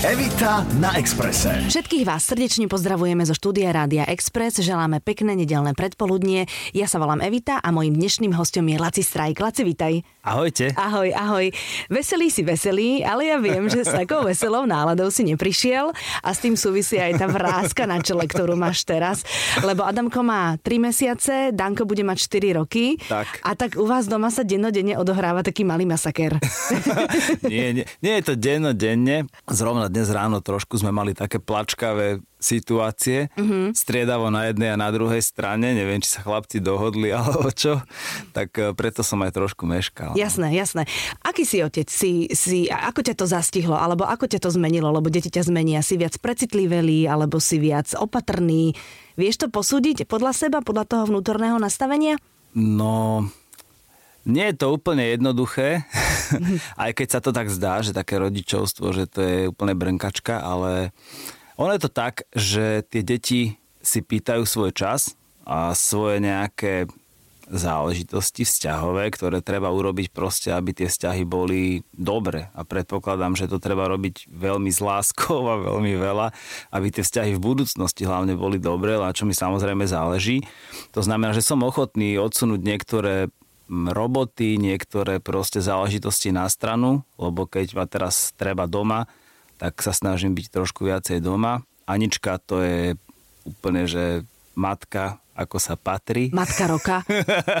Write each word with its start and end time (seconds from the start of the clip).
Evita 0.00 0.64
na 0.80 0.96
Exprese. 0.96 1.52
Všetkých 1.68 2.08
vás 2.08 2.24
srdečne 2.24 2.64
pozdravujeme 2.72 3.20
zo 3.28 3.36
štúdia 3.36 3.68
Rádia 3.68 4.08
Express. 4.08 4.56
Želáme 4.56 5.04
pekné 5.04 5.36
nedelné 5.36 5.76
predpoludnie. 5.76 6.48
Ja 6.72 6.88
sa 6.88 6.96
volám 6.96 7.20
Evita 7.20 7.60
a 7.60 7.68
mojím 7.68 8.00
dnešným 8.00 8.32
hostom 8.32 8.64
je 8.64 8.80
Laci 8.80 9.04
Strajk. 9.04 9.36
Laci, 9.36 9.60
vitaj. 9.60 10.00
Ahojte. 10.24 10.72
Ahoj, 10.72 11.12
ahoj. 11.12 11.52
Veselý 11.92 12.32
si 12.32 12.40
veselý, 12.40 13.04
ale 13.04 13.28
ja 13.28 13.36
viem, 13.44 13.68
že 13.68 13.84
s 13.84 13.92
takou 13.92 14.24
veselou 14.24 14.64
náladou 14.64 15.12
si 15.12 15.20
neprišiel 15.28 15.92
a 16.24 16.28
s 16.32 16.40
tým 16.40 16.56
súvisí 16.56 16.96
aj 16.96 17.20
tá 17.20 17.28
vrázka 17.28 17.84
na 17.84 18.00
čele, 18.00 18.24
ktorú 18.24 18.56
máš 18.56 18.88
teraz. 18.88 19.20
Lebo 19.60 19.84
Adamko 19.84 20.24
má 20.24 20.56
3 20.64 20.80
mesiace, 20.80 21.52
Danko 21.52 21.84
bude 21.84 22.00
mať 22.08 22.24
4 22.24 22.56
roky. 22.56 22.96
Tak. 23.04 23.44
A 23.44 23.52
tak 23.52 23.76
u 23.76 23.84
vás 23.84 24.08
doma 24.08 24.32
sa 24.32 24.48
dennodenne 24.48 24.96
odohráva 24.96 25.44
taký 25.44 25.68
malý 25.68 25.84
masaker. 25.84 26.40
nie, 27.52 27.76
nie, 27.76 27.84
nie 28.00 28.12
je 28.16 28.22
to 28.24 28.34
dennodenne. 28.40 29.28
Zrovna 29.44 29.89
dnes 29.90 30.06
ráno 30.14 30.38
trošku 30.38 30.78
sme 30.78 30.94
mali 30.94 31.18
také 31.18 31.42
plačkavé 31.42 32.22
situácie, 32.40 33.28
mm-hmm. 33.36 33.76
striedavo 33.76 34.32
na 34.32 34.48
jednej 34.48 34.72
a 34.72 34.80
na 34.80 34.88
druhej 34.88 35.20
strane, 35.20 35.76
neviem, 35.76 36.00
či 36.00 36.14
sa 36.14 36.24
chlapci 36.24 36.62
dohodli 36.62 37.12
alebo 37.18 37.50
čo, 37.50 37.82
tak 38.30 38.54
e, 38.56 38.72
preto 38.72 39.02
som 39.02 39.20
aj 39.26 39.34
trošku 39.34 39.66
meškal. 39.68 40.14
Jasné, 40.16 40.54
jasné. 40.54 40.86
Aký 41.20 41.44
si 41.44 41.60
otec? 41.60 41.90
Si, 41.90 42.30
si, 42.32 42.70
ako 42.70 43.02
ťa 43.04 43.14
to 43.18 43.26
zastihlo? 43.28 43.76
Alebo 43.76 44.06
ako 44.06 44.30
ťa 44.30 44.40
to 44.40 44.50
zmenilo? 44.54 44.88
Lebo 44.94 45.12
deti 45.12 45.28
ťa 45.28 45.50
zmenia. 45.50 45.84
Si 45.84 46.00
viac 46.00 46.16
precitlivelý? 46.22 47.10
Alebo 47.10 47.42
si 47.42 47.60
viac 47.60 47.92
opatrný? 47.92 48.72
Vieš 49.20 49.44
to 49.44 49.46
posúdiť 49.52 50.08
podľa 50.08 50.32
seba, 50.32 50.64
podľa 50.64 50.88
toho 50.88 51.04
vnútorného 51.10 51.60
nastavenia? 51.60 52.16
No, 52.56 53.28
nie 54.24 54.46
je 54.52 54.56
to 54.56 54.66
úplne 54.74 55.04
jednoduché, 55.04 55.84
aj 56.82 56.90
keď 56.92 57.08
sa 57.08 57.20
to 57.20 57.30
tak 57.32 57.48
zdá, 57.48 57.80
že 57.80 57.96
také 57.96 58.20
rodičovstvo, 58.20 58.92
že 58.92 59.04
to 59.08 59.20
je 59.20 59.36
úplne 59.48 59.72
brnkačka, 59.76 60.40
ale 60.40 60.92
ono 61.60 61.76
je 61.76 61.82
to 61.82 61.90
tak, 61.92 62.24
že 62.32 62.84
tie 62.88 63.04
deti 63.04 63.60
si 63.80 64.00
pýtajú 64.04 64.44
svoj 64.44 64.72
čas 64.76 65.16
a 65.44 65.72
svoje 65.72 66.20
nejaké 66.20 66.88
záležitosti 67.50 68.46
vzťahové, 68.46 69.10
ktoré 69.10 69.42
treba 69.42 69.74
urobiť 69.74 70.14
proste, 70.14 70.54
aby 70.54 70.70
tie 70.70 70.86
vzťahy 70.86 71.26
boli 71.26 71.82
dobre. 71.90 72.46
A 72.54 72.62
predpokladám, 72.62 73.34
že 73.34 73.50
to 73.50 73.58
treba 73.58 73.90
robiť 73.90 74.30
veľmi 74.30 74.70
s 74.70 74.78
láskou 74.78 75.50
a 75.50 75.58
veľmi 75.58 75.98
veľa, 75.98 76.30
aby 76.70 76.86
tie 76.94 77.02
vzťahy 77.02 77.34
v 77.34 77.42
budúcnosti 77.42 78.06
hlavne 78.06 78.38
boli 78.38 78.62
dobre, 78.62 78.94
a 78.94 79.10
čo 79.10 79.26
mi 79.26 79.34
samozrejme 79.34 79.82
záleží. 79.90 80.46
To 80.94 81.02
znamená, 81.02 81.34
že 81.34 81.42
som 81.42 81.66
ochotný 81.66 82.16
odsunúť 82.22 82.62
niektoré 82.62 83.34
roboty, 83.70 84.58
niektoré 84.58 85.22
proste 85.22 85.62
záležitosti 85.62 86.34
na 86.34 86.50
stranu, 86.50 87.06
lebo 87.14 87.46
keď 87.46 87.78
ma 87.78 87.86
teraz 87.86 88.34
treba 88.34 88.66
doma, 88.66 89.06
tak 89.62 89.78
sa 89.78 89.94
snažím 89.94 90.34
byť 90.34 90.46
trošku 90.50 90.90
viacej 90.90 91.22
doma. 91.22 91.62
Anička 91.86 92.42
to 92.42 92.60
je 92.60 92.98
úplne, 93.46 93.86
že 93.86 94.26
matka 94.58 95.22
ako 95.40 95.56
sa 95.56 95.74
patrí. 95.80 96.28
Matka 96.36 96.68
roka. 96.68 96.96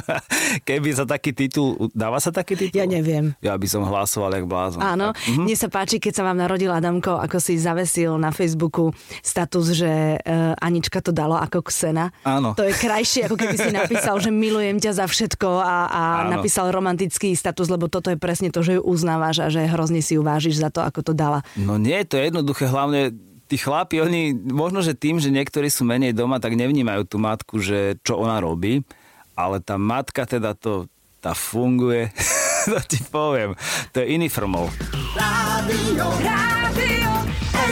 Keby 0.68 0.92
sa 0.92 1.08
taký 1.08 1.32
titul, 1.32 1.88
dáva 1.96 2.20
sa 2.20 2.28
taký 2.28 2.52
titul? 2.52 2.76
Ja 2.76 2.84
neviem. 2.84 3.32
Ja 3.40 3.56
by 3.56 3.64
som 3.64 3.88
hlasoval 3.88 4.36
jak 4.36 4.44
blázon. 4.44 4.84
Áno, 4.84 5.16
tak. 5.16 5.24
mne 5.32 5.56
sa 5.56 5.72
páči, 5.72 5.96
keď 5.96 6.20
sa 6.20 6.22
vám 6.28 6.36
narodil 6.36 6.68
Adamko, 6.68 7.16
ako 7.16 7.40
si 7.40 7.56
zavesil 7.56 8.20
na 8.20 8.28
Facebooku 8.36 8.92
status, 9.24 9.72
že 9.72 10.20
uh, 10.20 10.52
Anička 10.60 11.00
to 11.00 11.16
dalo 11.16 11.40
ako 11.40 11.64
ksena. 11.64 12.12
Áno. 12.28 12.52
To 12.52 12.68
je 12.68 12.76
krajšie, 12.76 13.24
ako 13.32 13.40
keby 13.40 13.56
si 13.56 13.70
napísal, 13.80 14.20
že 14.20 14.28
milujem 14.28 14.76
ťa 14.76 15.00
za 15.00 15.06
všetko 15.08 15.48
a, 15.64 15.76
a 15.88 16.02
napísal 16.28 16.68
romantický 16.68 17.32
status, 17.32 17.72
lebo 17.72 17.88
toto 17.88 18.12
je 18.12 18.20
presne 18.20 18.52
to, 18.52 18.60
že 18.60 18.76
ju 18.76 18.82
uznávaš 18.84 19.40
a 19.40 19.48
že 19.48 19.64
hrozne 19.64 20.04
si 20.04 20.20
ju 20.20 20.22
vážiš 20.22 20.60
za 20.60 20.68
to, 20.68 20.84
ako 20.84 21.00
to 21.00 21.12
dala. 21.16 21.40
No 21.56 21.80
nie, 21.80 22.04
to 22.04 22.20
je 22.20 22.28
jednoduché, 22.28 22.68
hlavne 22.68 23.29
tí 23.50 23.58
chlapi, 23.58 23.98
oni 23.98 24.30
možno, 24.30 24.78
že 24.78 24.94
tým, 24.94 25.18
že 25.18 25.34
niektorí 25.34 25.66
sú 25.66 25.82
menej 25.82 26.14
doma, 26.14 26.38
tak 26.38 26.54
nevnímajú 26.54 27.02
tú 27.10 27.18
matku, 27.18 27.58
že 27.58 27.98
čo 28.06 28.22
ona 28.22 28.38
robí, 28.38 28.86
ale 29.34 29.58
tá 29.58 29.74
matka 29.74 30.22
teda 30.22 30.54
to, 30.54 30.86
tá 31.18 31.34
funguje, 31.34 32.14
to 32.70 32.78
ti 32.86 33.02
poviem, 33.10 33.58
to 33.90 34.06
je 34.06 34.14
iný 34.14 34.30
formou. 34.30 34.70
Rádio, 35.18 36.06
Rádio 36.22 37.10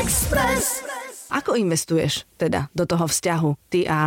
Express. 0.02 0.82
Ako 1.30 1.54
investuješ 1.54 2.26
teda 2.34 2.66
do 2.74 2.82
toho 2.82 3.06
vzťahu? 3.06 3.70
Ty 3.70 3.80
a 3.86 4.00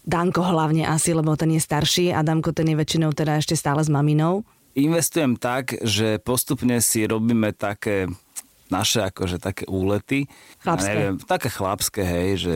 Danko 0.00 0.40
hlavne 0.40 0.88
asi, 0.88 1.12
lebo 1.12 1.36
ten 1.36 1.52
je 1.52 1.60
starší 1.60 2.16
a 2.16 2.24
Danko 2.24 2.56
ten 2.56 2.72
je 2.72 2.80
väčšinou 2.80 3.12
teda 3.12 3.36
ešte 3.36 3.52
stále 3.52 3.84
s 3.84 3.92
maminou. 3.92 4.48
Investujem 4.78 5.34
tak, 5.34 5.76
že 5.82 6.22
postupne 6.22 6.78
si 6.78 7.04
robíme 7.04 7.50
také 7.52 8.06
naše 8.70 9.04
akože 9.04 9.42
také 9.42 9.66
úlety. 9.66 10.30
Chlapské. 10.62 10.86
Ja 10.86 10.94
neviem, 10.94 11.16
také 11.20 11.48
chlapské, 11.50 12.02
hej, 12.06 12.28
že 12.48 12.54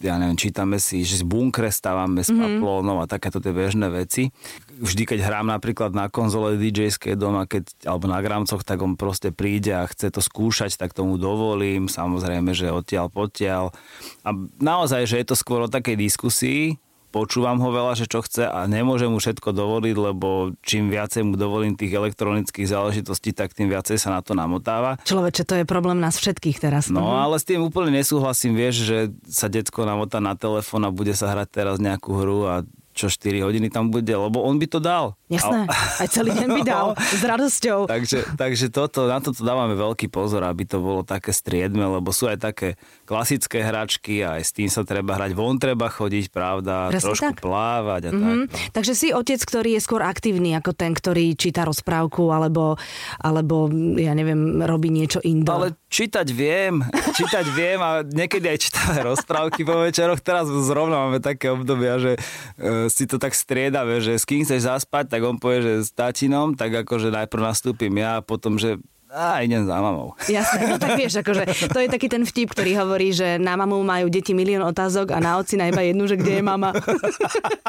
ja 0.00 0.16
neviem, 0.16 0.38
čítame 0.40 0.80
si, 0.80 1.04
že 1.04 1.20
z 1.20 1.24
bunkre 1.28 1.68
stávame 1.68 2.24
s 2.24 2.32
mm-hmm. 2.32 3.04
a 3.04 3.04
takéto 3.04 3.36
tie 3.36 3.52
bežné 3.52 3.92
veci. 3.92 4.32
Vždy, 4.80 5.04
keď 5.04 5.18
hrám 5.20 5.52
napríklad 5.52 5.92
na 5.92 6.08
konzole 6.08 6.56
DJ-skej 6.56 7.20
doma, 7.20 7.44
keď, 7.44 7.68
alebo 7.84 8.08
na 8.08 8.24
gramcoch, 8.24 8.64
tak 8.64 8.80
on 8.80 8.96
proste 8.96 9.28
príde 9.28 9.76
a 9.76 9.84
chce 9.84 10.08
to 10.08 10.24
skúšať, 10.24 10.80
tak 10.80 10.96
tomu 10.96 11.20
dovolím. 11.20 11.92
Samozrejme, 11.92 12.56
že 12.56 12.72
odtiaľ 12.72 13.12
potiaľ. 13.12 13.76
A 14.24 14.30
naozaj, 14.56 15.04
že 15.04 15.20
je 15.20 15.26
to 15.28 15.36
skôr 15.36 15.68
o 15.68 15.68
takej 15.68 16.00
diskusii, 16.00 16.80
počúvam 17.10 17.58
ho 17.58 17.68
veľa, 17.74 17.98
že 17.98 18.06
čo 18.06 18.22
chce 18.22 18.46
a 18.46 18.64
nemôžem 18.70 19.10
mu 19.10 19.18
všetko 19.18 19.50
dovoliť, 19.50 19.94
lebo 19.98 20.54
čím 20.62 20.88
viacej 20.88 21.26
mu 21.26 21.34
dovolím 21.34 21.74
tých 21.74 21.90
elektronických 21.90 22.70
záležitostí, 22.70 23.34
tak 23.34 23.52
tým 23.52 23.68
viacej 23.68 23.98
sa 23.98 24.14
na 24.14 24.20
to 24.22 24.32
namotáva. 24.38 24.96
Človeče, 25.02 25.42
to 25.44 25.54
je 25.60 25.64
problém 25.66 25.98
nás 25.98 26.16
všetkých 26.16 26.62
teraz. 26.62 26.88
No, 26.88 27.02
mhm. 27.02 27.18
ale 27.28 27.36
s 27.36 27.44
tým 27.44 27.60
úplne 27.66 27.92
nesúhlasím, 27.92 28.54
vieš, 28.56 28.86
že 28.86 28.98
sa 29.26 29.50
decko 29.50 29.84
namotá 29.84 30.22
na 30.22 30.38
telefón 30.38 30.86
a 30.86 30.94
bude 30.94 31.12
sa 31.12 31.28
hrať 31.34 31.48
teraz 31.50 31.76
nejakú 31.82 32.10
hru 32.14 32.38
a 32.46 32.54
čo 32.94 33.06
4 33.06 33.46
hodiny 33.46 33.70
tam 33.70 33.88
bude, 33.88 34.10
lebo 34.10 34.42
on 34.42 34.58
by 34.58 34.66
to 34.66 34.82
dal. 34.82 35.19
Jasné, 35.30 35.70
aj 36.02 36.08
celý 36.10 36.34
deň 36.34 36.48
by 36.58 36.62
dal, 36.66 36.86
s 37.20 37.22
radosťou. 37.22 37.86
takže, 37.86 38.34
takže 38.34 38.66
toto, 38.74 39.06
na 39.06 39.22
toto 39.22 39.46
dávame 39.46 39.78
veľký 39.78 40.10
pozor, 40.10 40.42
aby 40.42 40.66
to 40.66 40.82
bolo 40.82 41.06
také 41.06 41.30
striedme, 41.30 41.86
lebo 41.86 42.10
sú 42.10 42.26
aj 42.26 42.50
také 42.50 42.74
klasické 43.06 43.62
hračky 43.62 44.26
a 44.26 44.38
aj 44.38 44.42
s 44.42 44.50
tým 44.50 44.66
sa 44.66 44.82
treba 44.82 45.14
hrať. 45.14 45.30
Von 45.38 45.62
treba 45.62 45.86
chodiť, 45.86 46.34
pravda, 46.34 46.90
Presne 46.90 47.06
trošku 47.06 47.32
tak. 47.38 47.46
plávať 47.46 48.02
a 48.06 48.10
mm-hmm. 48.10 48.22
tak. 48.26 48.34
No. 48.50 48.70
Takže 48.74 48.92
si 48.98 49.08
otec, 49.14 49.38
ktorý 49.38 49.78
je 49.78 49.80
skôr 49.80 50.02
aktívny 50.02 50.58
ako 50.58 50.74
ten, 50.74 50.90
ktorý 50.98 51.38
číta 51.38 51.62
rozprávku 51.62 52.34
alebo, 52.34 52.74
alebo 53.22 53.70
ja 54.02 54.10
neviem, 54.18 54.58
robí 54.66 54.90
niečo 54.90 55.22
iné. 55.22 55.46
Ale 55.46 55.78
čítať 55.86 56.26
viem, 56.34 56.82
čítať 56.90 57.46
viem 57.54 57.78
a 57.78 58.02
niekedy 58.02 58.46
aj 58.50 58.58
čítame 58.66 58.98
rozprávky 59.14 59.62
po 59.62 59.78
večeroch. 59.78 60.18
Teraz 60.18 60.50
zrovna 60.50 61.06
máme 61.06 61.22
také 61.22 61.54
obdobia, 61.54 62.02
že 62.02 62.18
e, 62.58 62.90
si 62.90 63.06
to 63.06 63.18
tak 63.22 63.34
striedavé, 63.34 64.02
že 64.02 64.18
s 64.18 64.26
kým 64.26 64.42
chceš 64.42 64.66
zaspať, 64.66 65.10
tak 65.10 65.19
on 65.24 65.38
povie, 65.38 65.60
že 65.62 65.72
s 65.86 65.90
tatinom, 65.92 66.56
tak 66.56 66.84
akože 66.84 67.12
najprv 67.12 67.42
nastúpim 67.42 67.92
ja 67.96 68.18
a 68.18 68.24
potom, 68.24 68.56
že 68.56 68.80
a 69.10 69.42
idem 69.42 69.66
za 69.66 69.82
mamou. 69.82 70.14
Jasné, 70.30 70.70
no 70.70 70.78
tak 70.78 70.94
vieš, 70.94 71.18
akože 71.18 71.42
to 71.74 71.82
je 71.82 71.90
taký 71.90 72.06
ten 72.06 72.22
vtip, 72.22 72.54
ktorý 72.54 72.78
hovorí, 72.78 73.10
že 73.10 73.42
na 73.42 73.58
mamu 73.58 73.82
majú 73.82 74.06
deti 74.06 74.38
milión 74.38 74.62
otázok 74.62 75.10
a 75.10 75.18
na 75.18 75.42
na 75.42 75.66
iba 75.66 75.82
jednu, 75.82 76.06
že 76.06 76.14
kde 76.14 76.38
je 76.38 76.42
mama. 76.46 76.70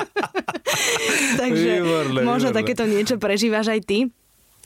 Takže 1.41 1.81
výborné, 1.81 2.19
možno 2.21 2.53
výborné. 2.53 2.59
takéto 2.61 2.83
niečo 2.85 3.17
prežívaš 3.17 3.73
aj 3.73 3.81
ty. 3.89 3.97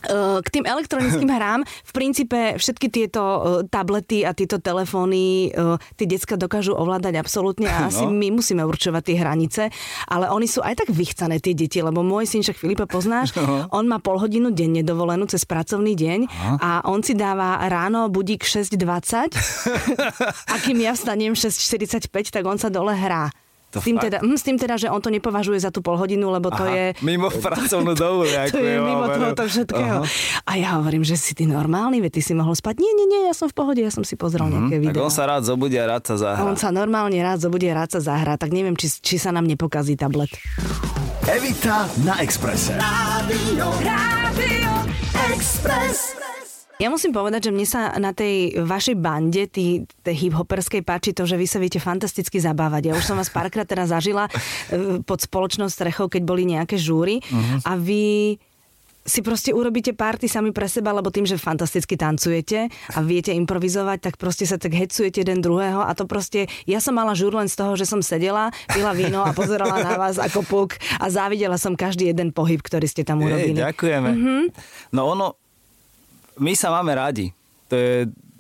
Eh, 0.05 0.39
k 0.41 0.47
tým 0.49 0.65
elektronickým 0.65 1.29
hrám, 1.37 1.65
v 1.65 1.91
princípe 1.91 2.57
všetky 2.57 2.87
tieto 2.93 3.21
eh, 3.21 3.41
tablety 3.67 4.21
a 4.21 4.37
tieto 4.37 4.61
telefóny 4.61 5.49
eh, 5.49 5.77
tie 5.97 6.07
decka 6.07 6.37
dokážu 6.37 6.77
ovládať 6.77 7.17
absolútne 7.17 7.67
a 7.69 7.85
asi 7.89 8.05
no. 8.05 8.13
my 8.13 8.27
musíme 8.37 8.61
určovať 8.61 9.03
tie 9.03 9.17
hranice, 9.19 9.63
ale 10.09 10.29
oni 10.29 10.45
sú 10.45 10.61
aj 10.61 10.85
tak 10.85 10.89
vychcané 10.93 11.41
tie 11.41 11.57
deti, 11.57 11.81
lebo 11.81 12.05
môj 12.05 12.29
syn, 12.29 12.45
však 12.45 12.57
Filipa 12.57 12.85
poznáš, 12.85 13.33
no. 13.37 13.65
on 13.73 13.85
má 13.89 13.97
pol 13.97 14.21
hodinu 14.21 14.53
denne 14.53 14.85
dovolenú 14.85 15.25
cez 15.25 15.43
pracovný 15.45 15.97
deň 15.97 16.19
a 16.61 16.85
on 16.85 17.01
si 17.01 17.17
dáva 17.17 17.57
ráno 17.65 18.07
budík 18.09 18.45
6.20 18.45 19.33
a 20.45 20.55
kým 20.61 20.77
ja 20.81 20.93
vstanem 20.93 21.33
6.45, 21.33 22.33
tak 22.33 22.43
on 22.45 22.57
sa 22.61 22.69
dole 22.69 22.93
hrá. 22.93 23.33
To 23.75 23.83
s, 23.83 23.91
tým 23.91 23.99
teda, 23.99 24.23
hm, 24.23 24.39
s 24.39 24.43
tým 24.47 24.55
teda, 24.55 24.79
že 24.79 24.87
on 24.87 25.03
to 25.03 25.11
nepovažuje 25.11 25.59
za 25.59 25.67
tú 25.67 25.83
polhodinu, 25.83 26.31
lebo 26.31 26.47
to 26.47 26.63
Aha, 26.63 26.71
je... 26.71 26.85
Mimo 27.03 27.27
pracovnú 27.43 27.91
dobu. 27.91 28.23
to 28.23 28.55
je 28.55 28.79
mimo 28.79 29.05
tohoto 29.11 29.43
všetkého. 29.43 29.99
Uh-huh. 30.07 30.47
A 30.47 30.51
ja 30.55 30.79
hovorím, 30.79 31.03
že 31.03 31.19
si 31.19 31.35
ty 31.35 31.43
normálny, 31.43 31.99
veď 31.99 32.11
ty 32.17 32.21
si 32.23 32.31
mohol 32.31 32.55
spať. 32.55 32.79
Nie, 32.79 32.95
nie, 32.95 33.07
nie, 33.11 33.21
ja 33.27 33.35
som 33.35 33.51
v 33.51 33.55
pohode, 33.59 33.83
ja 33.83 33.91
som 33.91 34.07
si 34.07 34.15
pozrel 34.15 34.47
uh-huh. 34.47 34.71
nejaké 34.71 34.75
video. 34.79 34.95
Tak 34.95 35.07
on 35.11 35.13
sa 35.13 35.27
rád 35.27 35.43
zobudí 35.43 35.75
a 35.75 35.85
rád 35.91 36.07
sa 36.07 36.15
zahrá. 36.15 36.47
On 36.47 36.55
sa 36.55 36.71
normálne 36.71 37.19
rád 37.19 37.43
zobudí 37.43 37.67
a 37.67 37.75
rád 37.75 37.99
sa 37.99 38.15
zahrá, 38.15 38.39
tak 38.39 38.55
neviem, 38.55 38.79
či, 38.79 38.87
či 38.87 39.19
sa 39.19 39.35
nám 39.35 39.43
nepokazí 39.43 39.99
tablet. 39.99 40.31
Evita 41.27 41.89
na 42.07 42.23
Exprese. 42.23 42.79
Rádio, 42.79 43.67
Rádio 43.83 44.71
Express. 45.35 46.24
Ja 46.75 46.91
musím 46.91 47.15
povedať, 47.15 47.47
že 47.47 47.51
mne 47.55 47.67
sa 47.67 47.95
na 47.95 48.11
tej 48.11 48.59
vašej 48.59 48.99
bande, 48.99 49.47
tej, 49.47 49.87
tej 50.03 50.15
hip-hoperskej 50.27 50.83
páči 50.83 51.15
to, 51.15 51.23
že 51.23 51.39
vy 51.39 51.47
sa 51.47 51.63
viete 51.63 51.79
fantasticky 51.79 52.35
zabávať. 52.43 52.91
Ja 52.91 52.93
už 52.99 53.07
som 53.07 53.15
vás 53.15 53.31
párkrát 53.31 53.63
teraz 53.63 53.95
zažila 53.95 54.27
e, 54.27 54.99
pod 54.99 55.23
spoločnou 55.23 55.71
strechou, 55.71 56.11
keď 56.11 56.21
boli 56.27 56.43
nejaké 56.43 56.75
žúry 56.75 57.23
uh-huh. 57.23 57.63
a 57.63 57.79
vy 57.79 58.35
si 59.05 59.21
proste 59.21 59.53
urobíte 59.53 59.93
party 59.93 60.25
sami 60.25 60.49
pre 60.49 60.65
seba, 60.65 60.89
lebo 60.89 61.13
tým, 61.13 61.29
že 61.29 61.37
fantasticky 61.37 61.93
tancujete 61.93 62.73
a 62.97 62.97
viete 63.05 63.29
improvizovať, 63.37 64.01
tak 64.01 64.13
proste 64.17 64.49
sa 64.49 64.57
tak 64.57 64.73
hecujete 64.73 65.21
jeden 65.21 65.45
druhého 65.45 65.85
a 65.85 65.93
to 65.93 66.09
proste, 66.09 66.49
ja 66.65 66.81
som 66.81 66.97
mala 66.97 67.13
žúr 67.13 67.37
len 67.37 67.45
z 67.45 67.55
toho, 67.55 67.77
že 67.77 67.85
som 67.85 68.01
sedela, 68.01 68.49
pila 68.73 68.97
víno 68.97 69.21
a 69.21 69.29
pozerala 69.31 69.77
na 69.85 69.93
vás 69.93 70.17
ako 70.17 70.41
puk 70.41 70.81
a 70.97 71.05
závidela 71.13 71.61
som 71.61 71.77
každý 71.77 72.09
jeden 72.09 72.33
pohyb, 72.33 72.59
ktorý 72.65 72.89
ste 72.89 73.05
tam 73.05 73.21
urobili. 73.21 73.53
Jej, 73.53 73.61
ďakujeme. 73.61 74.09
Mm-hmm. 74.09 74.41
No 74.97 75.01
ono, 75.13 75.37
my 76.39 76.53
sa 76.53 76.71
máme 76.71 76.95
radi. 76.95 77.31
To 77.69 77.75
je 77.75 77.95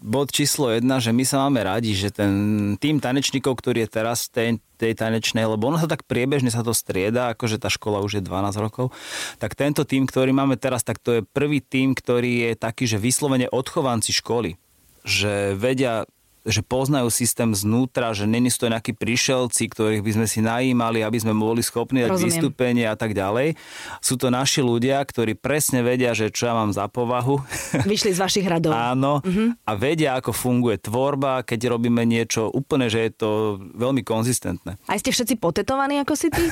bod 0.05 0.29
číslo 0.29 0.69
jedna, 0.69 1.01
že 1.01 1.09
my 1.09 1.25
sa 1.25 1.41
máme 1.41 1.65
radi, 1.65 1.97
že 1.97 2.13
ten 2.13 2.33
tým 2.77 3.01
tanečníkov, 3.01 3.57
ktorý 3.57 3.89
je 3.89 3.89
teraz 3.89 4.29
v 4.29 4.31
tej, 4.31 4.49
tej 4.77 4.93
tanečnej, 4.93 5.49
lebo 5.49 5.73
ono 5.73 5.81
sa 5.81 5.89
tak 5.89 6.05
priebežne 6.05 6.53
sa 6.53 6.61
to 6.61 6.77
strieda, 6.77 7.33
akože 7.33 7.57
tá 7.57 7.73
škola 7.73 8.05
už 8.05 8.21
je 8.21 8.23
12 8.23 8.53
rokov, 8.61 8.93
tak 9.41 9.57
tento 9.57 9.81
tým, 9.81 10.05
ktorý 10.05 10.29
máme 10.29 10.61
teraz, 10.61 10.85
tak 10.85 11.01
to 11.01 11.19
je 11.19 11.21
prvý 11.25 11.57
tým, 11.57 11.97
ktorý 11.97 12.47
je 12.47 12.51
taký, 12.53 12.85
že 12.85 13.01
vyslovene 13.01 13.49
odchovanci 13.49 14.13
školy 14.13 14.61
že 15.05 15.53
vedia 15.53 16.09
že 16.45 16.61
poznajú 16.61 17.09
systém 17.09 17.49
znútra, 17.57 18.13
že 18.13 18.29
není 18.29 18.53
to 18.53 18.69
nejakí 18.69 18.93
prišelci, 18.93 19.65
ktorých 19.65 20.05
by 20.05 20.11
sme 20.13 20.27
si 20.29 20.39
najímali, 20.45 21.01
aby 21.01 21.17
sme 21.17 21.33
boli 21.33 21.65
schopní 21.65 22.05
dať 22.05 22.11
Rozumiem. 22.13 22.27
vystúpenie 22.29 22.85
a 22.85 22.93
tak 22.93 23.17
ďalej. 23.17 23.57
Sú 23.99 24.15
to 24.15 24.29
naši 24.29 24.61
ľudia, 24.61 25.01
ktorí 25.01 25.33
presne 25.33 25.81
vedia, 25.81 26.13
že 26.13 26.29
čo 26.29 26.45
ja 26.45 26.53
mám 26.53 26.69
za 26.69 26.85
povahu. 26.85 27.41
Vyšli 27.89 28.13
z 28.13 28.19
vašich 28.21 28.45
radov. 28.45 28.77
Áno. 28.77 29.25
Uh-huh. 29.25 29.57
A 29.65 29.71
vedia, 29.73 30.13
ako 30.13 30.31
funguje 30.31 30.77
tvorba, 30.77 31.41
keď 31.41 31.73
robíme 31.73 32.05
niečo 32.05 32.53
úplne, 32.53 32.87
že 32.87 33.09
je 33.09 33.11
to 33.17 33.29
veľmi 33.73 34.05
konzistentné. 34.05 34.77
A 34.85 35.01
ste 35.01 35.09
všetci 35.09 35.41
potetovaní, 35.41 35.97
ako 36.05 36.13
si 36.13 36.29
ty? 36.29 36.45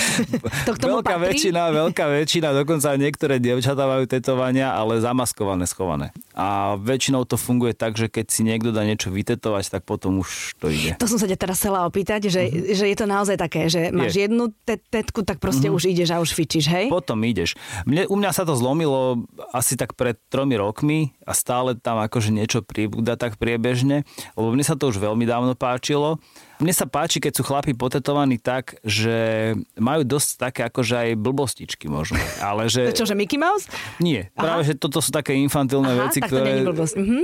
to 0.66 0.74
k 0.74 0.78
tomu 0.82 0.98
veľká 0.98 1.14
patrí? 1.14 1.38
väčšina, 1.38 1.62
veľká 1.70 2.04
väčšina, 2.10 2.48
dokonca 2.52 2.98
niektoré 2.98 3.38
dievčatá 3.38 3.86
majú 3.86 4.04
tetovania, 4.10 4.74
ale 4.74 4.98
zamaskované, 4.98 5.64
schované. 5.70 6.10
A 6.38 6.78
väčšinou 6.78 7.26
to 7.26 7.34
funguje 7.34 7.74
tak, 7.74 7.98
že 7.98 8.06
keď 8.06 8.30
si 8.30 8.46
niekto 8.46 8.70
dá 8.70 8.86
niečo 8.86 9.10
vytetovať, 9.10 9.74
tak 9.74 9.82
potom 9.82 10.22
už 10.22 10.54
to 10.62 10.70
ide. 10.70 10.94
To 11.02 11.10
som 11.10 11.18
sa 11.18 11.26
ťa 11.26 11.34
teraz 11.34 11.58
chcela 11.58 11.82
opýtať, 11.82 12.30
že, 12.30 12.46
mm-hmm. 12.46 12.78
že 12.78 12.84
je 12.86 12.96
to 12.96 13.06
naozaj 13.10 13.34
také, 13.34 13.66
že 13.66 13.90
máš 13.90 14.14
je. 14.14 14.30
jednu 14.30 14.54
tetku, 14.64 15.26
tak 15.26 15.42
proste 15.42 15.66
mm-hmm. 15.66 15.78
už 15.82 15.90
ideš 15.90 16.08
a 16.14 16.22
už 16.22 16.30
fičíš, 16.30 16.70
hej? 16.70 16.86
Potom 16.94 17.18
ideš. 17.26 17.58
Mne, 17.90 18.06
u 18.06 18.14
mňa 18.14 18.30
sa 18.30 18.46
to 18.46 18.54
zlomilo 18.54 19.26
asi 19.50 19.74
tak 19.74 19.98
pred 19.98 20.14
tromi 20.30 20.54
rokmi 20.54 21.10
a 21.26 21.34
stále 21.34 21.74
tam 21.74 21.98
akože 21.98 22.30
niečo 22.30 22.62
pribúda 22.62 23.18
tak 23.18 23.34
priebežne, 23.34 24.06
lebo 24.38 24.54
mne 24.54 24.62
sa 24.62 24.78
to 24.78 24.94
už 24.94 25.02
veľmi 25.02 25.26
dávno 25.26 25.58
páčilo. 25.58 26.22
Mne 26.58 26.74
sa 26.74 26.90
páči, 26.90 27.22
keď 27.22 27.32
sú 27.38 27.42
chlapi 27.46 27.70
potetovaní 27.78 28.42
tak, 28.42 28.82
že 28.82 29.54
majú 29.78 30.02
dosť 30.02 30.28
také 30.38 30.60
akože 30.66 30.94
aj 30.94 31.08
blbostičky 31.14 31.86
možno. 31.86 32.18
Ale 32.42 32.66
že... 32.66 32.86
To 32.90 33.06
čo, 33.06 33.08
že 33.08 33.14
Mickey 33.14 33.38
Mouse? 33.38 33.70
Nie, 34.02 34.34
Aha. 34.34 34.42
práve, 34.42 34.62
že 34.66 34.74
toto 34.74 34.98
sú 34.98 35.14
také 35.14 35.38
infantilné 35.38 35.94
Aha, 35.94 36.10
veci, 36.10 36.18
tak 36.18 36.34
ktoré... 36.34 36.66
To. 36.66 36.74
Mhm. 36.98 37.20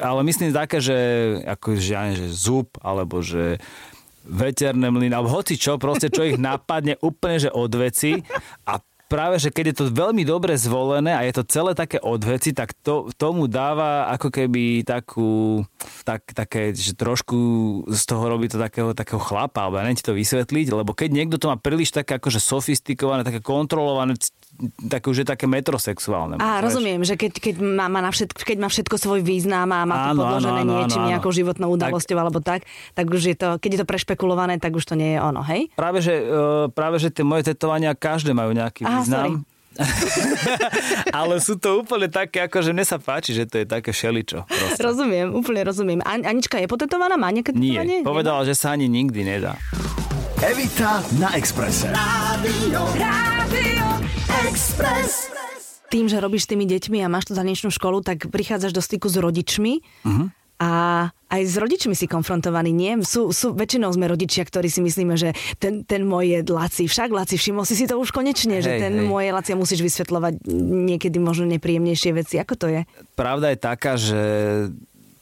Ale 0.00 0.20
myslím 0.24 0.48
také, 0.56 0.80
že 0.80 0.96
ako, 1.44 1.76
že, 1.76 1.92
ja 1.92 2.08
že 2.16 2.26
zub, 2.32 2.72
alebo 2.80 3.20
že 3.20 3.60
veterné 4.24 4.88
mlyny, 4.92 5.12
alebo 5.12 5.32
hoci 5.32 5.56
čo, 5.56 5.80
proste 5.80 6.08
čo 6.08 6.24
ich 6.24 6.36
napadne 6.50 6.96
úplne, 7.04 7.36
že 7.36 7.50
od 7.52 7.72
veci 7.76 8.20
a 8.64 8.80
práve, 9.10 9.42
že 9.42 9.50
keď 9.50 9.64
je 9.74 9.76
to 9.82 9.84
veľmi 9.90 10.22
dobre 10.22 10.54
zvolené 10.54 11.10
a 11.10 11.26
je 11.26 11.34
to 11.34 11.42
celé 11.42 11.74
také 11.74 11.98
odveci, 11.98 12.54
tak 12.54 12.78
to, 12.78 13.10
tomu 13.18 13.50
dáva 13.50 14.06
ako 14.14 14.30
keby 14.30 14.86
takú, 14.86 15.66
tak, 16.06 16.30
také, 16.30 16.70
že 16.70 16.94
trošku 16.94 17.36
z 17.90 18.02
toho 18.06 18.30
robí 18.30 18.46
to 18.46 18.62
takého, 18.62 18.94
takého 18.94 19.18
chlapa, 19.18 19.66
alebo 19.66 19.82
ja 19.82 19.90
neviem 19.90 19.98
ti 19.98 20.06
to 20.06 20.14
vysvetliť, 20.14 20.70
lebo 20.70 20.94
keď 20.94 21.10
niekto 21.10 21.42
to 21.42 21.50
má 21.50 21.58
príliš 21.58 21.90
také 21.90 22.22
akože 22.22 22.38
sofistikované, 22.38 23.26
také 23.26 23.42
kontrolované, 23.42 24.14
tak 24.86 25.02
už 25.10 25.24
je 25.24 25.26
také 25.26 25.50
metrosexuálne. 25.50 26.38
Á, 26.38 26.62
rozumiem, 26.62 27.02
že 27.02 27.18
keď, 27.18 27.42
keď, 27.42 27.54
má, 27.58 27.90
má 27.90 28.04
na 28.04 28.12
všetko, 28.14 28.38
keď 28.46 28.58
má 28.62 28.68
všetko 28.70 28.94
svoj 28.94 29.20
význam 29.26 29.66
a 29.74 29.88
má 29.88 30.14
to 30.14 30.22
podložené 30.22 30.62
áno, 30.62 30.70
áno, 30.70 30.78
niečím, 30.84 31.02
áno, 31.02 31.10
nejakou 31.16 31.32
životnou 31.34 31.68
udalosťou 31.74 32.14
tak, 32.14 32.22
alebo 32.22 32.38
tak, 32.38 32.60
tak 32.94 33.06
už 33.08 33.22
je 33.34 33.36
to, 33.36 33.48
keď 33.58 33.70
je 33.74 33.80
to 33.82 33.86
prešpekulované, 33.88 34.60
tak 34.60 34.76
už 34.76 34.84
to 34.84 34.94
nie 34.94 35.16
je 35.16 35.18
ono, 35.18 35.40
hej? 35.42 35.72
Práve, 35.74 35.98
že, 36.04 36.14
uh, 36.22 36.68
práve, 36.70 37.00
že 37.00 37.08
tie 37.10 37.24
moje 37.24 37.48
tetovania, 37.50 37.96
každé 37.96 38.36
majú 38.36 38.52
nejaký 38.52 38.84
Aha, 38.84 38.99
význam. 39.02 39.32
Ale 41.18 41.38
sú 41.40 41.56
to 41.56 41.80
úplne 41.80 42.10
také, 42.10 42.44
ako 42.44 42.60
že 42.60 42.70
mne 42.74 42.84
sa 42.84 42.98
páči, 42.98 43.32
že 43.32 43.46
to 43.46 43.62
je 43.62 43.66
také 43.66 43.94
šeličo. 43.94 44.44
Proste. 44.44 44.82
Rozumiem, 44.82 45.32
úplne 45.32 45.62
rozumiem. 45.62 46.00
An- 46.04 46.26
Anička 46.26 46.58
je 46.58 46.66
potetovaná? 46.68 47.16
Má 47.16 47.30
nejaké 47.30 47.54
tetovanie? 47.54 48.02
Nie, 48.02 48.06
povedala, 48.06 48.44
že 48.44 48.58
sa 48.58 48.74
ani 48.74 48.90
nikdy 48.90 49.24
nedá. 49.24 49.56
Evita 50.40 51.04
na 51.20 51.36
Exprese. 51.36 51.92
Rádio, 51.92 52.80
Rádio 52.96 53.86
Express. 54.48 55.28
Tým, 55.90 56.06
že 56.06 56.22
robíš 56.22 56.46
s 56.46 56.50
tými 56.54 56.64
deťmi 56.70 57.02
a 57.02 57.10
máš 57.10 57.28
tú 57.28 57.34
tanečnú 57.34 57.68
školu, 57.68 58.00
tak 58.00 58.30
prichádzaš 58.30 58.72
do 58.72 58.78
styku 58.78 59.10
s 59.10 59.18
rodičmi. 59.18 59.82
Uh-huh. 60.06 60.30
A 60.60 61.08
aj 61.32 61.42
s 61.46 61.56
rodičmi 61.56 61.96
si 61.96 62.04
konfrontovaní, 62.04 62.68
nie? 62.68 63.00
Sú, 63.00 63.32
sú, 63.32 63.56
väčšinou 63.56 63.88
sme 63.96 64.12
rodičia, 64.12 64.44
ktorí 64.44 64.68
si 64.68 64.84
myslíme, 64.84 65.16
že 65.16 65.32
ten, 65.56 65.88
ten 65.88 66.04
môj 66.04 66.36
je 66.36 66.38
Laci. 66.52 66.84
Však 66.84 67.08
Laci, 67.08 67.40
všimol 67.40 67.64
si 67.64 67.80
si 67.80 67.88
to 67.88 67.96
už 67.96 68.12
konečne, 68.12 68.60
hej, 68.60 68.68
že 68.68 68.70
ten 68.76 68.92
hej. 68.92 69.08
môj 69.08 69.24
je 69.24 69.32
Laci 69.32 69.50
a 69.54 69.60
musíš 69.60 69.80
vysvetľovať 69.80 70.44
niekedy 70.90 71.16
možno 71.16 71.48
nepríjemnejšie 71.48 72.12
veci. 72.12 72.36
Ako 72.36 72.60
to 72.60 72.66
je? 72.68 72.84
Pravda 73.16 73.56
je 73.56 73.58
taká, 73.58 73.96
že 73.96 74.20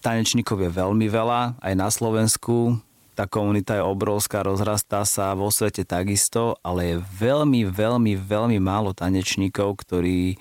tanečníkov 0.02 0.58
je 0.58 0.70
veľmi 0.74 1.06
veľa, 1.06 1.62
aj 1.62 1.74
na 1.78 1.86
Slovensku. 1.86 2.82
Tá 3.14 3.26
komunita 3.26 3.78
je 3.78 3.86
obrovská, 3.86 4.46
rozrastá 4.46 5.06
sa 5.06 5.34
vo 5.38 5.50
svete 5.54 5.86
takisto, 5.86 6.58
ale 6.66 6.94
je 6.94 6.96
veľmi, 7.18 7.66
veľmi, 7.66 8.14
veľmi 8.14 8.58
málo 8.58 8.90
tanečníkov, 8.90 9.86
ktorí 9.86 10.38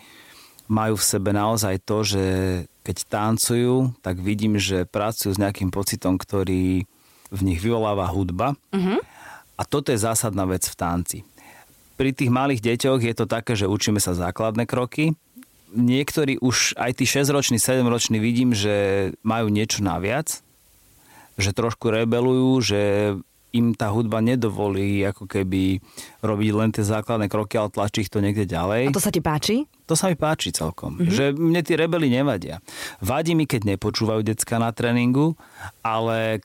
majú 0.68 1.00
v 1.00 1.08
sebe 1.08 1.32
naozaj 1.32 1.84
to, 1.84 2.04
že 2.04 2.26
keď 2.84 2.98
tancujú, 3.08 3.92
tak 4.00 4.20
vidím, 4.24 4.56
že 4.56 4.88
pracujú 4.88 5.36
s 5.36 5.42
nejakým 5.42 5.72
pocitom, 5.72 6.16
ktorý 6.16 6.88
v 7.28 7.42
nich 7.44 7.60
vyvoláva 7.60 8.08
hudba. 8.08 8.56
Uh-huh. 8.72 9.00
A 9.60 9.62
toto 9.68 9.92
je 9.92 10.00
zásadná 10.00 10.48
vec 10.48 10.64
v 10.64 10.76
tanci. 10.80 11.20
Pri 11.98 12.14
tých 12.14 12.30
malých 12.30 12.62
deťoch 12.62 13.02
je 13.02 13.16
to 13.18 13.26
také, 13.26 13.58
že 13.58 13.68
učíme 13.68 13.98
sa 13.98 14.14
základné 14.14 14.70
kroky. 14.70 15.18
Niektorí 15.74 16.40
už, 16.40 16.78
aj 16.80 17.02
tí 17.02 17.04
6-roční, 17.04 17.60
7-roční 17.60 18.22
vidím, 18.24 18.56
že 18.56 19.10
majú 19.26 19.52
niečo 19.52 19.84
naviac, 19.84 20.40
že 21.36 21.52
trošku 21.52 21.92
rebelujú, 21.92 22.64
že 22.64 22.82
im 23.52 23.74
tá 23.74 23.90
hudba 23.92 24.22
nedovolí 24.22 25.02
ako 25.04 25.26
keby 25.26 25.82
robiť 26.22 26.52
len 26.54 26.70
tie 26.72 26.86
základné 26.86 27.28
kroky, 27.28 27.58
ale 27.58 27.74
tlačí 27.74 28.06
ich 28.06 28.14
to 28.14 28.22
niekde 28.22 28.48
ďalej. 28.48 28.92
A 28.92 28.96
to 28.96 29.04
sa 29.04 29.12
ti 29.12 29.20
páči? 29.20 29.66
To 29.88 29.96
sa 29.96 30.12
mi 30.12 30.20
páči 30.20 30.52
celkom. 30.52 31.00
Mm-hmm. 31.00 31.16
Že 31.16 31.26
mne 31.40 31.62
tie 31.64 31.76
rebely 31.80 32.12
nevadia. 32.12 32.60
Vadí 33.00 33.34
mi, 33.34 33.48
keď 33.48 33.76
nepočúvajú 33.76 34.22
decka 34.22 34.60
na 34.60 34.76
tréningu, 34.76 35.40
ale 35.80 36.44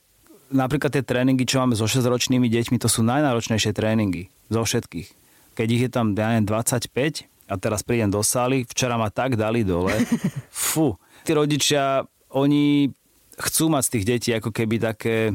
napríklad 0.53 0.95
tie 0.95 1.03
tréningy, 1.03 1.43
čo 1.43 1.59
máme 1.59 1.75
so 1.75 1.83
6-ročnými 1.83 2.47
deťmi, 2.47 2.79
to 2.79 2.87
sú 2.87 3.03
najnáročnejšie 3.03 3.75
tréningy 3.75 4.31
zo 4.47 4.63
všetkých. 4.63 5.09
Keď 5.53 5.67
ich 5.69 5.83
je 5.85 5.91
tam, 5.91 6.15
ja 6.15 6.39
25 6.39 7.27
a 7.51 7.53
teraz 7.59 7.83
prídem 7.83 8.09
do 8.09 8.23
sály, 8.23 8.63
včera 8.65 8.95
ma 8.95 9.11
tak 9.11 9.35
dali 9.35 9.67
dole. 9.67 9.93
Fú. 10.49 10.95
Tí 11.27 11.35
rodičia, 11.35 12.07
oni 12.31 12.89
chcú 13.37 13.69
mať 13.69 13.83
z 13.83 13.91
tých 13.91 14.05
detí 14.05 14.29
ako 14.31 14.49
keby 14.53 14.79
také 14.79 15.33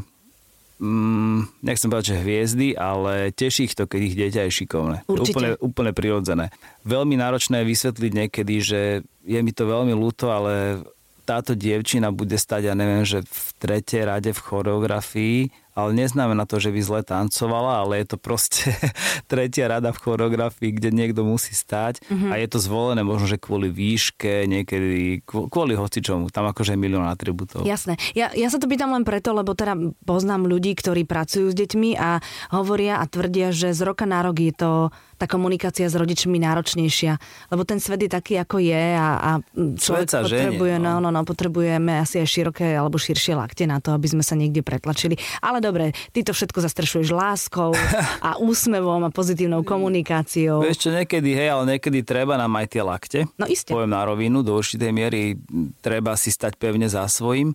mm, 0.78 1.62
nechcem 1.62 1.90
povedať, 1.90 2.16
že 2.16 2.23
hviezdy, 2.23 2.68
ale 2.75 3.35
teší 3.35 3.70
ich 3.70 3.75
to, 3.76 3.85
keď 3.85 4.00
ich 4.02 4.14
dieťa 4.18 4.40
je 4.49 4.52
šikovné. 4.64 4.97
Určite. 5.06 5.35
Úplne, 5.35 5.50
úplne 5.61 5.92
prirodzené. 5.92 6.54
Veľmi 6.87 7.18
náročné 7.18 7.62
je 7.62 7.70
vysvetliť 7.70 8.12
niekedy, 8.14 8.54
že 8.62 8.80
je 9.28 9.40
mi 9.44 9.52
to 9.52 9.68
veľmi 9.68 9.92
ľúto, 9.92 10.32
ale 10.32 10.82
táto 11.28 11.52
dievčina 11.52 12.08
bude 12.08 12.40
stať, 12.40 12.73
ja 12.73 12.75
neviem, 12.75 13.04
že 13.04 13.20
v 13.20 13.49
tretej 13.61 14.08
rade 14.08 14.32
v 14.32 14.40
choreografii 14.40 15.38
ale 15.78 15.94
neznamená 15.94 16.42
to, 16.42 16.58
že 16.58 16.75
by 16.75 16.80
zle 16.82 17.00
tancovala, 17.06 17.87
ale 17.87 18.02
je 18.02 18.06
to 18.11 18.16
proste 18.18 18.75
tretia 19.30 19.70
rada 19.70 19.94
v 19.94 20.02
choreografii, 20.02 20.75
kde 20.75 20.90
niekto 20.90 21.23
musí 21.23 21.54
stať 21.54 22.02
mm-hmm. 22.02 22.35
a 22.35 22.42
je 22.42 22.49
to 22.50 22.58
zvolené 22.58 23.06
možno, 23.06 23.30
že 23.30 23.38
kvôli 23.38 23.70
výške, 23.70 24.50
niekedy 24.50 25.23
kvôli 25.23 25.78
hocičomu, 25.78 26.35
tam 26.35 26.50
akože 26.50 26.75
je 26.75 26.82
milión 26.82 27.06
atribútov. 27.06 27.62
Jasné. 27.62 27.94
Ja, 28.18 28.35
ja 28.35 28.50
sa 28.50 28.58
to 28.58 28.66
pýtam 28.66 28.90
len 28.90 29.06
preto, 29.06 29.30
lebo 29.30 29.54
teda 29.54 29.78
poznám 30.02 30.50
ľudí, 30.50 30.75
ktorí 30.75 31.06
pracujú 31.06 31.54
s 31.54 31.56
deťmi 31.56 31.94
a 31.94 32.18
hovoria 32.50 32.99
a 32.99 33.06
tvrdia, 33.06 33.54
že 33.54 33.70
z 33.70 33.80
roka 33.87 34.02
na 34.02 34.26
rok 34.26 34.42
je 34.42 34.50
to 34.50 34.90
tá 35.18 35.26
komunikácia 35.26 35.90
s 35.90 35.99
rodičmi 35.99 36.38
náročnejšia, 36.38 37.18
lebo 37.50 37.66
ten 37.66 37.82
svet 37.82 38.06
je 38.06 38.11
taký, 38.11 38.38
ako 38.38 38.62
je 38.62 38.85
a, 38.94 39.08
a 39.18 39.30
človek 39.58 40.06
sa 40.06 40.23
potrebuje, 40.23 40.78
ženie, 40.78 40.87
no. 40.87 41.02
No, 41.02 41.11
no, 41.11 41.20
no, 41.20 41.20
potrebujeme 41.26 41.99
asi 41.99 42.23
aj 42.23 42.28
široké 42.30 42.78
alebo 42.78 42.97
širšie 42.97 43.35
lakte 43.35 43.66
na 43.66 43.82
to, 43.82 43.92
aby 43.99 44.06
sme 44.06 44.23
sa 44.23 44.38
niekde 44.38 44.62
pretlačili. 44.62 45.18
Ale 45.42 45.58
dobre, 45.68 45.92
ty 46.16 46.25
to 46.25 46.32
všetko 46.32 46.64
zastrešuješ 46.64 47.08
láskou 47.12 47.76
a 48.28 48.40
úsmevom 48.40 49.04
a 49.04 49.10
pozitívnou 49.12 49.60
komunikáciou. 49.60 50.64
Vieš 50.64 50.88
čo, 50.88 50.90
niekedy, 50.90 51.37
hej, 51.37 51.48
ale 51.52 51.76
niekedy 51.76 52.00
treba 52.00 52.40
nám 52.40 52.56
aj 52.56 52.66
tie 52.72 52.82
lakte. 52.82 53.20
No 53.37 53.44
isté. 53.44 53.76
Poviem 53.76 53.92
na 53.92 54.02
rovinu, 54.08 54.40
do 54.40 54.56
určitej 54.56 54.90
miery 54.90 55.37
treba 55.84 56.16
si 56.16 56.32
stať 56.32 56.56
pevne 56.56 56.88
za 56.88 57.04
svojím, 57.06 57.52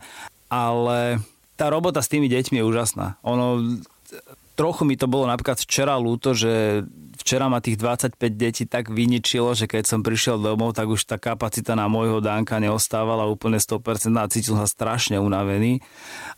ale 0.54 1.18
tá 1.58 1.74
robota 1.74 2.02
s 2.02 2.10
tými 2.10 2.30
deťmi 2.30 2.62
je 2.62 2.66
úžasná. 2.66 3.18
Ono, 3.26 3.78
trochu 4.54 4.86
mi 4.86 4.94
to 4.94 5.10
bolo 5.10 5.26
napríklad 5.26 5.58
včera 5.58 5.98
ľúto, 5.98 6.38
že 6.38 6.86
včera 7.24 7.48
ma 7.48 7.64
tých 7.64 7.80
25 7.80 8.20
detí 8.36 8.68
tak 8.68 8.92
vyničilo, 8.92 9.56
že 9.56 9.72
keď 9.72 9.88
som 9.88 10.00
prišiel 10.04 10.44
domov, 10.44 10.76
tak 10.76 10.92
už 10.92 11.08
tá 11.08 11.16
kapacita 11.16 11.74
na 11.80 11.88
môjho 11.88 12.20
Danka 12.20 12.60
neostávala 12.60 13.32
úplne 13.32 13.64
100% 13.64 14.12
a 14.20 14.28
cítil 14.28 14.60
sa 14.60 14.68
strašne 14.68 15.24
unavený. 15.24 15.80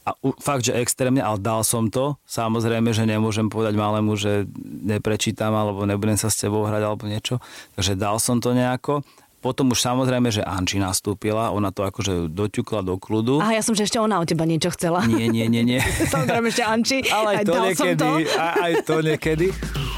A 0.05 0.13
fakt, 0.37 0.69
že 0.69 0.77
extrémne, 0.77 1.25
ale 1.25 1.41
dal 1.41 1.65
som 1.65 1.89
to. 1.89 2.21
Samozrejme, 2.29 2.93
že 2.93 3.09
nemôžem 3.09 3.49
povedať 3.49 3.73
malému, 3.73 4.13
že 4.13 4.45
neprečítam 4.85 5.57
alebo 5.57 5.89
nebudem 5.89 6.21
sa 6.21 6.29
s 6.29 6.37
tebou 6.37 6.61
hrať 6.61 6.81
alebo 6.85 7.09
niečo. 7.09 7.41
Takže 7.73 7.97
dal 7.97 8.21
som 8.21 8.37
to 8.37 8.53
nejako 8.53 9.01
potom 9.45 9.69
už 9.69 9.77
samozrejme, 9.77 10.33
že 10.33 10.41
Anči 10.41 10.81
nastúpila, 10.81 11.53
ona 11.53 11.69
to 11.69 11.85
akože 11.85 12.33
doťukla 12.33 12.81
do 12.81 12.97
kľudu. 12.97 13.45
A 13.45 13.53
ja 13.53 13.61
som, 13.61 13.77
že 13.77 13.85
ešte 13.85 14.01
ona 14.01 14.17
od 14.17 14.25
teba 14.25 14.41
niečo 14.41 14.73
chcela. 14.73 15.05
Nie, 15.05 15.29
nie, 15.29 15.45
nie, 15.45 15.61
nie. 15.61 15.77
samozrejme 16.13 16.49
ešte 16.49 16.65
Anči. 16.65 16.97
Ale 17.13 17.29
aj, 17.29 17.37
aj 17.37 17.45
to 17.45 17.53
niekedy, 17.61 18.01
to. 18.01 18.09
Aj, 18.41 18.53
aj 18.57 18.73
to 18.81 18.95
niekedy. 19.05 19.47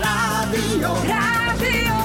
Rádio, 0.04 0.89
Rádio 1.08 1.96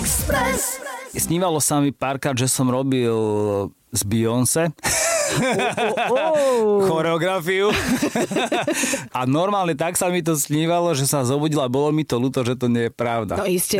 Express. 0.00 0.80
Snívalo 1.12 1.60
sa 1.60 1.84
mi 1.84 1.92
párkrát, 1.92 2.32
že 2.32 2.48
som 2.48 2.72
robil 2.72 3.12
z 3.92 4.00
Beyoncé. 4.08 4.72
Oh, 5.28 6.16
oh, 6.16 6.32
oh. 6.32 6.67
Choreografiu. 6.98 7.70
a 9.18 9.20
normálne 9.22 9.78
tak 9.78 9.94
sa 9.94 10.10
mi 10.10 10.18
to 10.20 10.34
snívalo, 10.34 10.90
že 10.98 11.06
sa 11.06 11.22
zobudila, 11.22 11.70
bolo 11.70 11.94
mi 11.94 12.02
to 12.02 12.18
ľúto, 12.18 12.42
že 12.42 12.58
to 12.58 12.66
nie 12.66 12.90
je 12.90 12.92
pravda. 12.92 13.38
No 13.38 13.46
iste. 13.46 13.78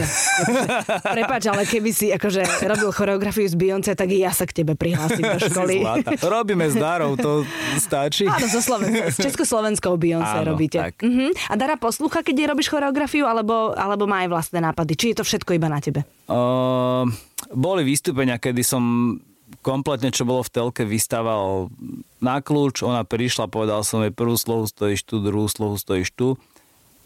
Prepač, 1.03 1.51
ale 1.51 1.67
keby 1.67 1.91
si 1.91 2.15
akože 2.15 2.65
robil 2.71 2.91
choreografiu 2.95 3.51
z 3.51 3.59
Beyoncé, 3.59 3.99
tak 3.99 4.15
i 4.15 4.23
ja 4.23 4.31
sa 4.31 4.47
k 4.47 4.63
tebe 4.63 4.79
prihlásim 4.79 5.27
do 5.27 5.41
školy. 5.51 5.83
Robíme 6.23 6.71
s 6.71 6.79
Darou, 6.79 7.19
to 7.19 7.43
stačí. 7.83 8.31
Áno, 8.31 8.47
so 8.47 8.63
Sloven- 8.63 9.11
s 9.11 9.19
Československou 9.19 9.99
Beyoncé 9.99 10.47
Áno, 10.47 10.55
robíte. 10.55 10.79
Tak. 10.79 11.03
Uh-huh. 11.03 11.35
A 11.51 11.55
Dara 11.59 11.75
poslúcha, 11.75 12.23
keď 12.23 12.35
jej 12.39 12.49
robíš 12.49 12.69
choreografiu, 12.71 13.27
alebo, 13.27 13.75
alebo 13.75 14.07
má 14.07 14.23
aj 14.23 14.31
vlastné 14.31 14.59
nápady? 14.63 14.95
Či 14.95 15.07
je 15.13 15.17
to 15.19 15.25
všetko 15.27 15.59
iba 15.59 15.67
na 15.67 15.83
tebe? 15.83 16.07
Uh, 16.31 17.09
boli 17.51 17.83
vystúpenia, 17.83 18.39
kedy 18.39 18.63
som 18.63 19.17
kompletne, 19.64 20.12
čo 20.12 20.28
bolo 20.28 20.45
v 20.45 20.52
telke, 20.52 20.83
vystával 20.85 21.73
na 22.19 22.40
kľúč. 22.40 22.85
Ona 22.85 23.05
prišla, 23.05 23.50
povedal 23.50 23.83
som 23.83 24.05
jej 24.05 24.12
prvú 24.14 24.37
slohu 24.37 24.69
stojíš 24.69 25.05
tu, 25.05 25.21
druhú 25.21 25.49
slohu 25.49 25.76
stojíš 25.76 26.12
tu 26.14 26.28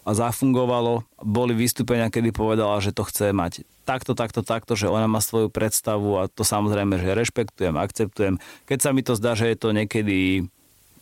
a 0.02 0.10
zafungovalo. 0.12 1.06
Boli 1.22 1.54
vystúpenia, 1.54 2.10
kedy 2.10 2.34
povedala, 2.34 2.82
že 2.82 2.90
to 2.90 3.06
chce 3.06 3.30
mať 3.30 3.62
takto, 3.82 4.14
takto, 4.14 4.46
takto, 4.46 4.78
že 4.78 4.86
ona 4.86 5.10
má 5.10 5.18
svoju 5.18 5.50
predstavu 5.50 6.22
a 6.22 6.30
to 6.30 6.46
samozrejme, 6.46 7.02
že 7.02 7.18
rešpektujem, 7.18 7.74
akceptujem. 7.74 8.38
Keď 8.66 8.78
sa 8.78 8.90
mi 8.94 9.02
to 9.02 9.18
zdá, 9.18 9.34
že 9.34 9.50
je 9.50 9.56
to 9.58 9.74
niekedy 9.74 10.46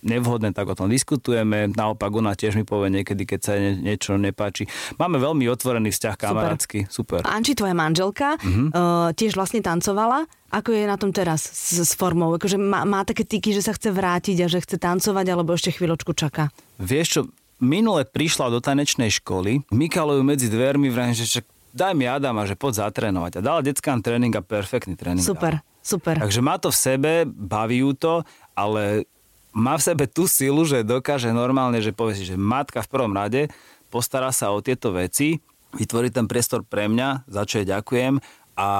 nevhodné, 0.00 0.56
tak 0.56 0.72
o 0.72 0.74
tom 0.74 0.88
diskutujeme. 0.88 1.68
Naopak 1.70 2.08
ona 2.08 2.32
tiež 2.32 2.56
mi 2.56 2.64
povie 2.64 2.90
niekedy, 3.02 3.28
keď 3.28 3.40
sa 3.44 3.52
nie, 3.60 3.76
niečo 3.76 4.16
nepáči. 4.16 4.64
Máme 4.96 5.20
veľmi 5.20 5.44
otvorený 5.52 5.92
vzťah 5.92 6.14
kamarátsky. 6.16 6.88
Super. 6.88 7.10
Super. 7.10 7.26
Anči, 7.26 7.58
tvoja 7.58 7.74
manželka, 7.74 8.38
uh-huh. 8.38 8.70
uh, 8.70 9.10
tiež 9.16 9.34
vlastne 9.34 9.58
tancovala. 9.64 10.30
Ako 10.54 10.70
je 10.70 10.86
na 10.86 10.94
tom 10.94 11.10
teraz 11.10 11.42
s, 11.42 11.80
s 11.80 11.92
formou? 11.98 12.30
Akože 12.38 12.54
má, 12.54 12.86
má 12.86 13.02
také 13.02 13.26
tyky, 13.26 13.50
že 13.50 13.66
sa 13.66 13.74
chce 13.74 13.90
vrátiť 13.90 14.36
a 14.44 14.46
že 14.46 14.62
chce 14.62 14.78
tancovať, 14.78 15.26
alebo 15.26 15.56
ešte 15.56 15.74
chvíľočku 15.74 16.14
čaká? 16.14 16.54
Vieš 16.78 17.06
čo, 17.08 17.20
minule 17.58 18.06
prišla 18.06 18.52
do 18.52 18.62
tanečnej 18.62 19.10
školy, 19.10 19.66
Mikaloju 19.74 20.22
medzi 20.22 20.46
dvermi, 20.46 20.86
vrajím, 20.92 21.18
že 21.18 21.40
čak, 21.40 21.44
daj 21.74 21.98
mi 21.98 22.06
Adama, 22.06 22.46
že 22.46 22.54
poď 22.54 22.86
zatrénovať. 22.86 23.38
A 23.38 23.40
dala 23.42 23.60
detskám 23.64 23.98
tréning 24.04 24.34
a 24.38 24.42
perfektný 24.44 24.94
tréning. 24.94 25.24
Super, 25.24 25.64
super. 25.82 26.20
Takže 26.20 26.40
má 26.44 26.62
to 26.62 26.70
v 26.70 26.78
sebe, 26.78 27.12
baví 27.26 27.82
ju 27.82 27.90
to, 27.98 28.14
ale 28.54 29.08
má 29.50 29.74
v 29.78 29.86
sebe 29.86 30.04
tú 30.06 30.30
silu, 30.30 30.62
že 30.62 30.86
dokáže 30.86 31.30
normálne, 31.34 31.82
že 31.82 31.94
povie 31.94 32.18
si, 32.18 32.24
že 32.26 32.38
matka 32.38 32.82
v 32.82 32.90
prvom 32.90 33.14
rade 33.14 33.50
postará 33.90 34.30
sa 34.30 34.54
o 34.54 34.62
tieto 34.62 34.94
veci, 34.94 35.42
vytvorí 35.74 36.10
ten 36.10 36.30
priestor 36.30 36.62
pre 36.62 36.86
mňa, 36.86 37.26
za 37.26 37.42
čo 37.46 37.62
jej 37.62 37.66
ďakujem 37.66 38.22
a 38.58 38.70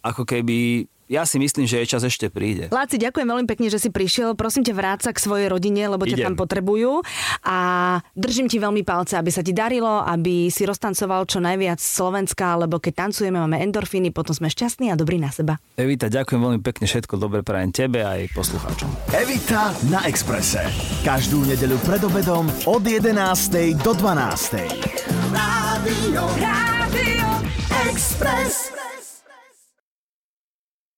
ako 0.00 0.22
keby 0.24 0.88
ja 1.10 1.26
si 1.26 1.42
myslím, 1.42 1.66
že 1.66 1.82
je 1.82 1.90
čas 1.90 2.06
ešte 2.06 2.30
príde. 2.30 2.70
Láci, 2.70 2.94
ďakujem 2.94 3.26
veľmi 3.26 3.46
pekne, 3.50 3.66
že 3.66 3.82
si 3.82 3.90
prišiel. 3.90 4.38
Prosím 4.38 4.62
ťa, 4.62 4.74
vráť 4.78 5.00
sa 5.02 5.10
k 5.10 5.18
svojej 5.18 5.50
rodine, 5.50 5.90
lebo 5.90 6.06
ťa 6.06 6.22
Idem. 6.22 6.26
tam 6.30 6.34
potrebujú. 6.38 7.02
A 7.42 7.58
držím 8.14 8.46
ti 8.46 8.62
veľmi 8.62 8.86
palce, 8.86 9.18
aby 9.18 9.34
sa 9.34 9.42
ti 9.42 9.50
darilo, 9.50 10.06
aby 10.06 10.46
si 10.54 10.62
roztancoval 10.62 11.26
čo 11.26 11.42
najviac 11.42 11.82
Slovenska, 11.82 12.54
lebo 12.54 12.78
keď 12.78 13.10
tancujeme, 13.10 13.42
máme 13.42 13.58
endorfíny, 13.58 14.14
potom 14.14 14.38
sme 14.38 14.46
šťastní 14.46 14.94
a 14.94 14.94
dobrí 14.94 15.18
na 15.18 15.34
seba. 15.34 15.58
Evita, 15.74 16.06
ďakujem 16.06 16.38
veľmi 16.38 16.60
pekne, 16.62 16.86
všetko 16.86 17.18
dobre 17.18 17.42
prajem 17.42 17.74
tebe 17.74 18.06
a 18.06 18.14
aj 18.14 18.30
poslucháčom. 18.30 18.86
Evita 19.10 19.74
na 19.90 20.06
Exprese. 20.06 20.62
Každú 21.02 21.42
nedeľu 21.42 21.82
pred 21.82 22.06
obedom 22.06 22.46
od 22.70 22.82
11. 22.86 23.18
do 23.82 23.92
12. 23.98 24.62
Rádio, 25.34 26.22
Rádio 26.38 27.28
Express. 27.90 28.89